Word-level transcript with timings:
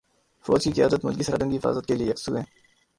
فوج 0.45 0.63
کی 0.63 0.71
قیادت 0.71 1.05
ملکی 1.05 1.23
سرحدوں 1.23 1.49
کی 1.51 1.57
حفاظت 1.57 1.85
کے 1.85 1.95
لیے 1.95 2.09
یکسو 2.09 2.37
ہے۔ 2.37 2.43